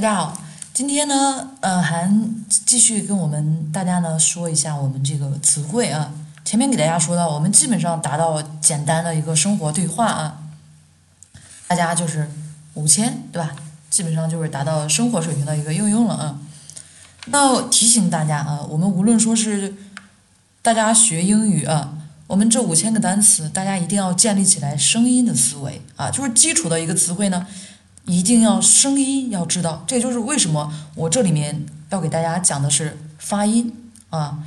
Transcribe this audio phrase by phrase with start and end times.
[0.00, 2.10] 大家好，今天呢，呃，还
[2.64, 6.10] 继续跟我们大家呢说一下我们这个词汇啊。
[6.42, 10.38] 前面给大家说到，我们基本上达到简单的一个生活对话啊，
[11.68, 12.30] 大家就是
[12.72, 13.54] 五千对吧？
[13.90, 16.38] 基本上就是达到生活水平的一个应用了啊。
[17.26, 19.74] 那提醒大家啊，我们无论说是
[20.62, 27.46] 大家学英语啊，我们这五千个单词，大家一定要建立起来声音的思维啊，就是基础的一个词汇呢。
[28.10, 33.72] 一定要声音要知道，这就是为什么我这里面要给大家讲的是发音
[34.10, 34.40] 啊。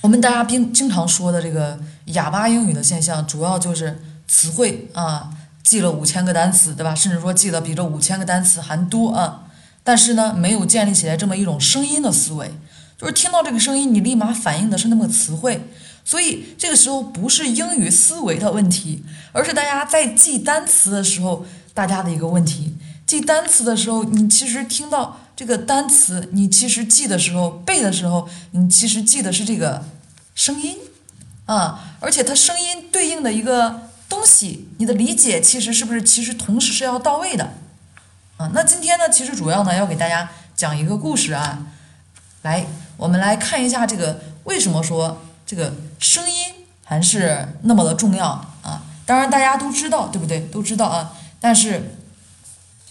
[0.00, 5.30] 我们大家经经常说的这个哑巴英语的现象，主要就是词汇啊，
[5.62, 6.92] 记了五千个单词，对吧？
[6.92, 9.44] 甚至说记得比这五千个单词还多啊。
[9.84, 12.50] 但是呢，没有建立起来这么一种声音的思维，
[12.98, 15.68] 就是听到这个声音，你立马反应的是那么个词汇。
[16.04, 21.46] 所以这个时候不是英语思维的问题，而是大家在记单词的时候。
[21.78, 29.84] 大家的一个问题，记单词的时候，你其实听到这个单词，你其实记的时候、背的时候，你其实记的是这个
[30.34, 30.76] 声音
[31.46, 37.52] 啊，而且它声音对应的一个东西，你的理解其实是不是其实同时是要到位的
[38.38, 38.50] 啊？
[38.52, 41.64] 那今天呢，其实主要呢要给大家讲一个故事啊，
[42.42, 48.26] 来，我们来看一下这个为什么说这个声音还是那么的重要
[48.62, 48.82] 啊？
[49.06, 50.40] 当然大家都知道，对不对？
[50.40, 51.12] 都知道啊。
[51.40, 51.96] 但是，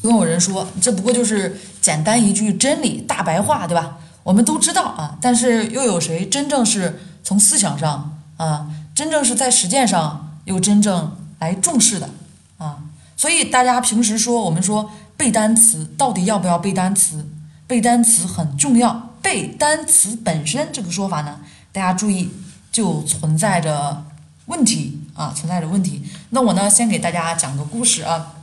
[0.00, 3.98] 总有人说这不过就是简单一句真理大白话，对吧？
[4.22, 12.10] 我们都知道啊，但是又有谁真正是从思想上啊，真正是在实践上又真正来重视的
[12.58, 12.78] 啊？
[13.16, 17.26] 所以大家平时说我们说背单词，到底要不要背单词？
[17.66, 21.40] 背单词很重要，背单词本身这个说法呢，
[21.72, 22.30] 大家注意
[22.70, 24.04] 就存在着。
[24.48, 26.02] 问题啊，存在着问题。
[26.30, 28.34] 那我呢，先给大家讲个故事啊。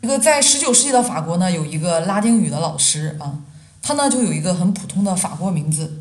[0.00, 3.38] 这个在十九世纪的法国呢，有一个拉丁语的老师啊，
[3.82, 6.00] 他呢就有一个很普通的法国名字，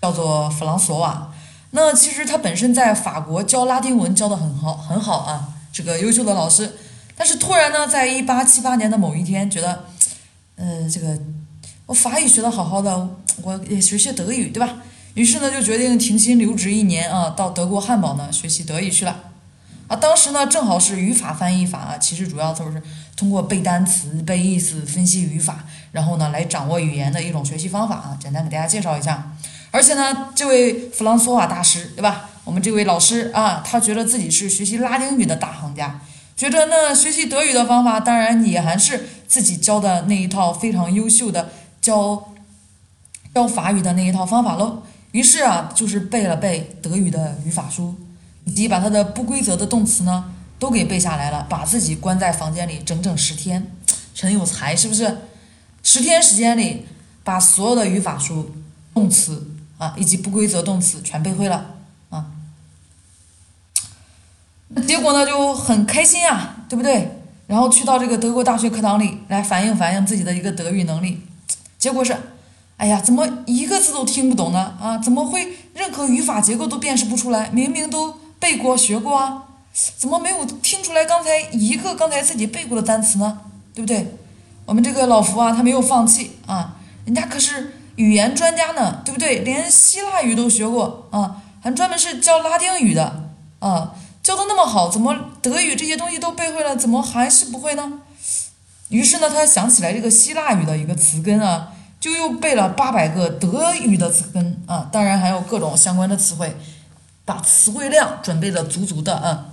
[0.00, 1.32] 叫做弗朗索瓦。
[1.70, 6.76] 那其实他本身在法国教拉丁文教的很好，很好啊，这个优秀的老师。
[7.16, 9.84] 但是突然呢，在一八七八年的某一天，觉得，
[10.56, 11.18] 呃，这个
[11.86, 13.08] 我法语学的好好的，
[13.42, 14.76] 我也学学德语，对吧？
[15.14, 19.30] 于是呢，就决定停薪留职一年啊，到德国汉堡呢学习德语去了。
[19.86, 22.82] 啊，当时呢正好是语法翻译法啊，其实主要就是
[23.16, 28.16] 通过背单词、背意思、分析语法，然后呢来掌握语言的一种学习方法啊。
[28.20, 29.32] 简单给大家介绍一下。
[29.70, 32.30] 而且呢，这位弗朗索瓦大师，对吧？
[32.44, 36.00] 我们这位老师啊，他觉得自己是学习拉丁语的大行家，
[36.36, 42.32] 觉得那学习德语的方法，当然也还是自己教的那一套非常优秀的教
[43.34, 44.82] 教法语的那一套方法喽。
[45.14, 47.94] 于是啊，就是背了背德语的语法书，
[48.46, 50.24] 以及把它的不规则的动词呢
[50.58, 53.70] 都给背下来了，把自己关在房间里整整十天，
[54.12, 55.18] 陈有才是不是？
[55.84, 56.84] 十天时间里，
[57.22, 58.56] 把所有的语法书、
[58.92, 61.76] 动词啊以及不规则动词全背会了
[62.10, 62.32] 啊。
[64.88, 67.20] 结果呢就很开心啊，对不对？
[67.46, 71.20] 然后去到这个德国大学课堂里来反映反映自己的一个德语能力，
[71.78, 72.16] 结果是。
[72.84, 74.74] 哎呀，怎么一个字都听不懂呢？
[74.78, 77.48] 啊，怎么会任何语法结构都辨识不出来？
[77.48, 79.44] 明明都背过学过啊，
[79.96, 83.38] 怎么没有听出来刚才一个刚才自己背过的单词呢？
[83.72, 84.14] 对不对？
[84.66, 89.38] 我们这个老福啊，他没有放弃啊，人家可是语言专家呢，对不对？
[89.38, 93.30] 连希腊语都学过啊，还专门是教拉丁语的
[93.60, 98.00] 啊，教的那么好，怎么德语这些东西都背会了，怎么还是不会呢？
[98.90, 101.70] 于是呢，他想起来这个希腊语的一个词根啊。
[102.04, 106.54] 就又背了八百个德语的词根啊，当然还有各种相关的词汇，
[107.24, 109.46] 把词汇量准备的足足的啊。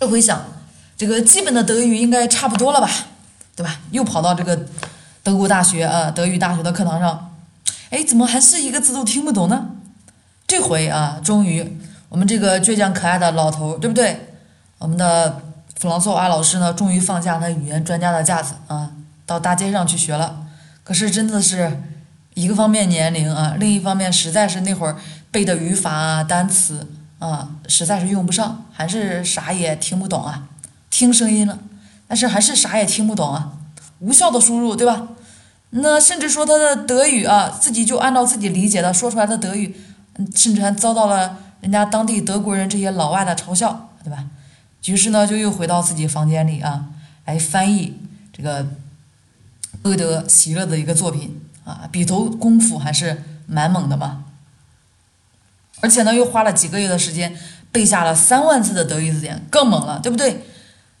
[0.00, 0.42] 这回想，
[0.96, 2.90] 这个基本的德语应该差不多了吧，
[3.54, 3.78] 对吧？
[3.92, 4.66] 又跑到这个
[5.22, 7.32] 德国大学啊，德语大学的课堂上，
[7.90, 9.68] 哎，怎么还是一个字都听不懂呢？
[10.44, 11.78] 这回啊，终于
[12.08, 14.34] 我们这个倔强可爱的老头，对不对？
[14.78, 15.40] 我们的
[15.78, 18.90] 弗朗索瓦老师呢，终于放下他语言专家的架子啊，
[19.24, 20.46] 到大街上去学了。
[20.88, 21.82] 可是真的是
[22.32, 24.96] 一个方面年龄啊，另一方面实在是那会儿
[25.30, 26.88] 背的语法啊、单词
[27.18, 30.48] 啊，实在是用不上，还是啥也听不懂啊。
[30.88, 31.58] 听声音了，
[32.06, 33.52] 但是还是啥也听不懂啊。
[33.98, 35.08] 无效的输入，对吧？
[35.68, 39.76] 那甚至说他的德语啊，自己就按照自己理解的说出来的德语，
[40.34, 44.24] 甚至还遭到了人家当地德国人这些老外的嘲笑，对吧？
[44.86, 46.86] 于是呢，就又回到自己房间里啊，
[47.26, 47.94] 来翻译
[48.32, 48.66] 这个。
[49.82, 54.24] 歌德、席勒的一个作品啊，笔头功夫还是蛮猛的嘛。
[55.80, 57.36] 而且呢，又花了几个月的时间
[57.70, 60.44] 背下了三万字的德语字典，更猛了，对不对？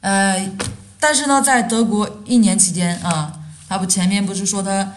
[0.00, 0.52] 呃，
[1.00, 4.94] 但是呢，在德国一年期间啊，他不前面不是说他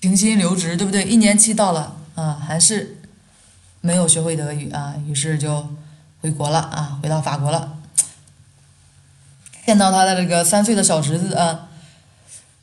[0.00, 1.04] 停薪留职，对不对？
[1.04, 2.98] 一年期到了啊，还是
[3.80, 5.74] 没有学会德语啊，于是就
[6.20, 7.78] 回国了啊，回到法国了。
[9.66, 11.68] 见到他的这个三岁的小侄子啊，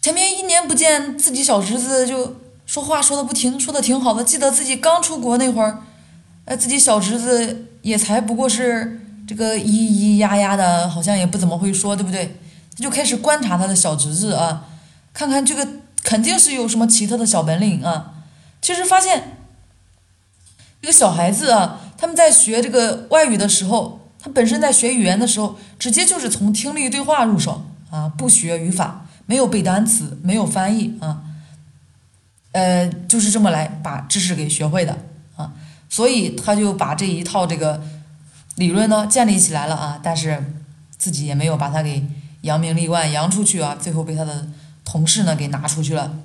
[0.02, 2.36] 前面一年不见，自己小侄子就
[2.68, 4.24] 说话说的不停，说的挺好的。
[4.24, 5.82] 记得自己刚出国那会儿，
[6.46, 12.38] 哎，自己小侄子也才不过是这个咿咿呀呀的，好像也不怎么会说，对不对？
[12.78, 14.66] 他就开始观察他的小侄子啊，
[15.12, 15.68] 看看这个
[16.04, 18.14] 肯定是有什么奇特的小本领啊。
[18.62, 19.38] 其实发现，
[20.82, 24.01] 这个小孩子啊，他们在学这个外语的时候。
[24.22, 31.24] 他本身在学语言的时候，直接就是从听力对话入手啊，不学语法，没有背单词，没有翻译啊，
[32.52, 34.98] 呃，就是这么来把知识给学会的
[35.36, 35.54] 啊，
[35.90, 37.82] 所以他就把这一套这个
[38.56, 40.54] 理论呢建立起来了啊，但是
[40.98, 42.06] 自己也没有把它给
[42.42, 44.48] 扬名立万扬出去啊，最后被他的
[44.86, 46.20] 同事呢给拿出去了。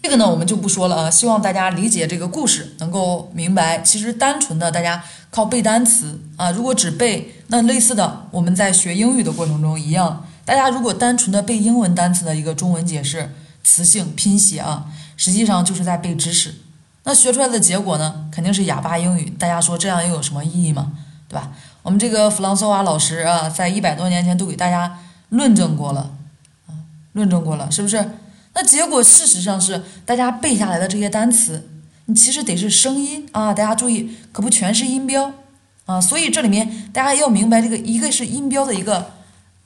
[0.00, 1.10] 这个呢，我们就不说了啊。
[1.10, 10.26] 希望大家理解这个故事，能够明白，其实单纯的大家靠背单词啊，如果只背，那类似的我们在学英语的过程中一样。
[10.44, 14.86] 大家如果单纯的背英文单词的一个中文解释、词性、拼写啊，
[15.16, 16.54] 实际上就是在背知识。
[17.04, 19.30] 那学出来的结果呢，肯定是哑巴英语。
[19.38, 20.92] 大家说这样又有什么意义吗？
[21.28, 21.52] 对吧？
[21.82, 24.98] 我们这个弗朗索瓦老师啊，在一百多年前都给大家
[25.28, 26.10] 论证过了
[26.66, 26.72] 啊，
[27.12, 28.10] 论证过了，是不是？
[28.54, 31.68] 那结果事实上是，大家背下来的这些单词，
[32.10, 33.52] 你其实得是声音啊！
[33.52, 35.30] 大家注意，可不全是音标
[35.84, 36.00] 啊！
[36.00, 39.10] 所以这里面大家要明白，这个一个是音标的一个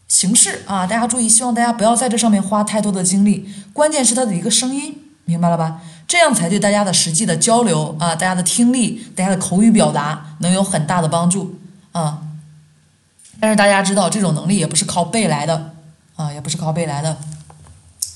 [0.08, 0.84] 形式啊！
[0.84, 5.82] 大家注意，希望大家不要在这上面花太多的精力，关键是它的一个声音，明白了吧？
[6.08, 11.60] 这样才对大家的实际的交流啊，大家的听力、大家的口语表达能有很大的帮助
[11.92, 12.22] 啊！
[13.38, 15.74] 但是大家知道，这种能力也不是靠背来的
[16.16, 17.16] 啊，也不是靠背来的。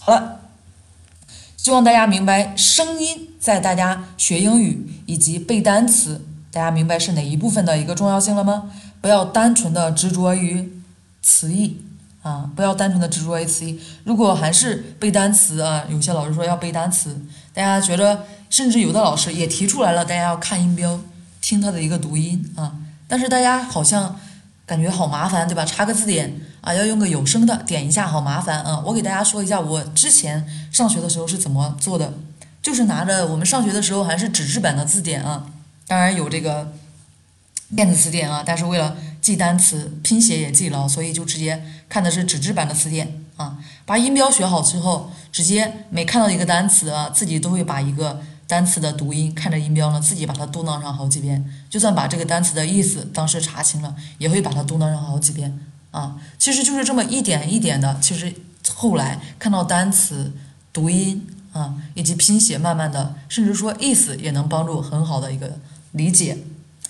[0.00, 0.40] 好了。
[1.67, 8.71] 希望大家明白声音在大家学英语以及背单词，大家明白是哪一部分的一个重要性了吗？
[9.01, 10.81] 不要单纯的执着于
[11.23, 11.83] 词义
[12.23, 13.81] 啊，不要单纯的执着于词义。
[14.05, 17.21] 如果还是背单词啊，有些老师说要背单词，
[17.53, 21.01] 大家觉得，甚至有的老师也提出来了，大家要看音标，
[21.41, 22.77] 听它的一个读音啊。
[23.09, 24.21] 但是大家好像
[24.67, 25.65] 感觉好麻烦，对吧？
[25.65, 26.41] 查个字典。
[26.67, 28.83] 啊，要用个有声的，点一下好麻烦啊！
[28.85, 32.13] 我给大家说一下，我之前上学的时候是怎么做的，
[32.61, 35.47] 就是拿着我们上学的时候还是纸质版的字典啊，
[35.87, 36.73] 当然有这个
[37.77, 43.59] 电子词典啊，但是为了记单词、拼写也记牢，所以就直接看的是纸质版的词典啊。
[43.85, 51.45] 把音标学好之后，直接每看到一个单词啊，自己都会把一个单词的读音看着音标呢，自己把它嘟囔上好几遍。
[51.69, 55.59] 就算把这个单词的意思当时查清了，也会把它嘟囔上好几遍。
[55.91, 58.35] 啊，其实就是这么一点一点的，其实
[58.75, 60.31] 后来看到单词
[60.73, 65.59] 读音啊，以及拼写，慢慢的，甚至说意思也能帮助很好的一个
[65.93, 66.37] 理解。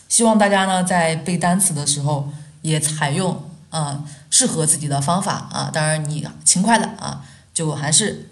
[0.08, 2.32] 希望大家呢在背单词的时候
[2.62, 5.70] 也采用啊适合自己的方法啊。
[5.72, 7.24] 当然你勤快的啊，
[7.54, 8.28] 就还是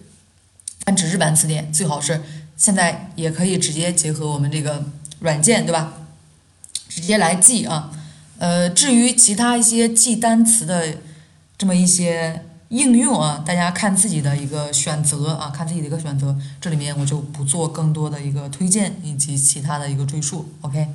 [0.85, 2.21] 看纸质版词典，最好是
[2.56, 4.84] 现在也可以直接结合我们这个
[5.20, 5.92] 软件，对吧？
[6.88, 7.90] 直接来记啊。
[8.38, 10.99] 呃，至于其他一些记单词的
[11.56, 20.88] 这么一些应用啊，大家看自己的一个选择啊，看自己的一个选择，这里面我就不做更多的一个推荐以及其他的一个赘述，OK。